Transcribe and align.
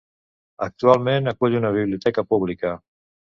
Actualment 0.67 1.31
acull 1.33 1.59
una 1.59 1.71
biblioteca 1.77 2.27
pública. 2.33 2.73